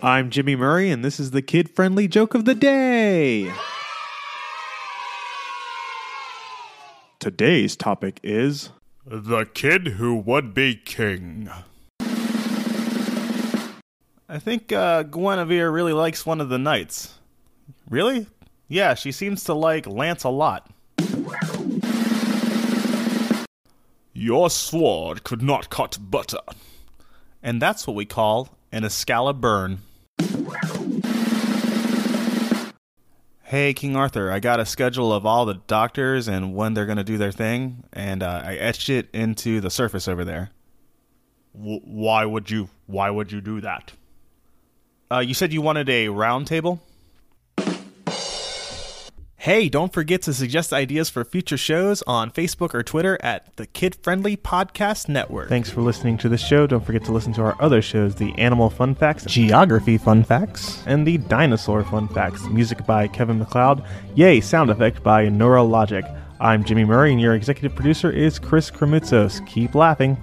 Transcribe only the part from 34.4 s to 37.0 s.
got a schedule of all the doctors and when they're going